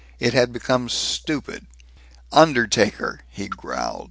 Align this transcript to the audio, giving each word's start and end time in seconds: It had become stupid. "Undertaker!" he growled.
It 0.17 0.33
had 0.33 0.51
become 0.51 0.89
stupid. 0.89 1.67
"Undertaker!" 2.31 3.19
he 3.29 3.47
growled. 3.47 3.99